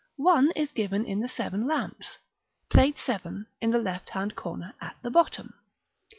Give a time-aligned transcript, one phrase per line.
[0.17, 2.17] One is given in the "Seven Lamps,"
[2.71, 5.53] Plate VII., in the left hand corner at the bottom.